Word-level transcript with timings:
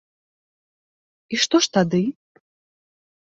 І 1.35 1.39
што 1.43 1.55
ж 1.65 1.71
тады? 1.77 2.01